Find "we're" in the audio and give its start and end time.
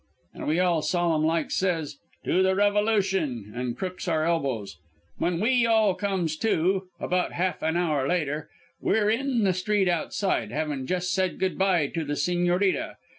8.81-9.11